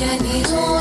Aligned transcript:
ya 0.00 0.12
ni 0.20 0.75